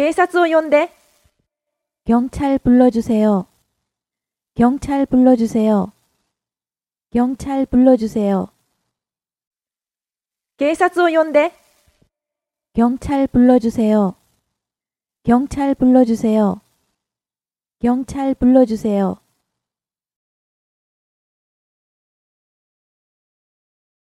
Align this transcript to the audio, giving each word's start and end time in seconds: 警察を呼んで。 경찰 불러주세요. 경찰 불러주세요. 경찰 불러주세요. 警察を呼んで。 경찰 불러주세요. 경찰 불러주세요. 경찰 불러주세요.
警察を呼んで。 0.00 0.90
경찰 2.06 2.56
불러주세요. 2.58 3.46
경찰 4.54 5.04
불러주세요. 5.04 5.92
경찰 7.12 7.66
불러주세요. 7.66 8.48
警察を呼んで。 10.56 11.52
경찰 12.72 13.26
불러주세요. 13.26 14.14
경찰 15.22 15.74
불러주세요. 15.74 16.62
경찰 17.82 18.34
불러주세요. 18.34 19.19